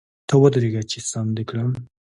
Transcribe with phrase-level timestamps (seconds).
[0.27, 0.99] ته ودرېږه چي!
[1.09, 1.69] سم دي کړم.